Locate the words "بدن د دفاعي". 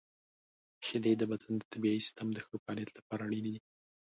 1.31-1.99